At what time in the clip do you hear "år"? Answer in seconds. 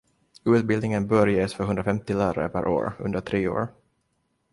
2.67-2.93, 3.47-3.67